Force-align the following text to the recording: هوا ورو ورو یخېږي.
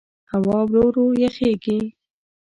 هوا 0.31 0.59
ورو 0.71 0.83
ورو 0.89 1.05
یخېږي. 1.27 1.79